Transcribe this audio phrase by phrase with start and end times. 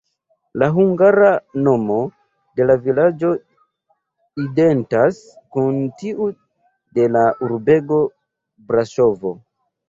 [0.61, 1.25] La hungara
[1.65, 1.97] nomo
[2.59, 3.29] de la vilaĝo
[4.45, 5.21] identas
[5.57, 6.31] kun tiu
[7.01, 8.01] de la urbego
[8.73, 9.37] Braŝovo.